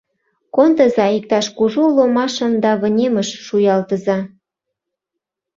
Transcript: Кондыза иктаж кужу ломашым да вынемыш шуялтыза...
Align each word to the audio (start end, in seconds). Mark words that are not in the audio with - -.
Кондыза 0.55 1.05
иктаж 1.17 1.45
кужу 1.57 1.83
ломашым 1.95 2.51
да 2.63 2.71
вынемыш 2.81 3.29
шуялтыза... 3.45 4.17